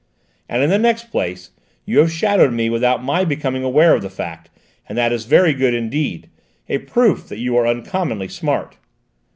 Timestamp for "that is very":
4.97-5.53